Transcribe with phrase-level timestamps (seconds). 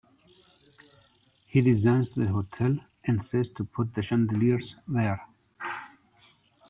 [1.45, 5.21] "He designs the hotel and says to put the chandeliers there.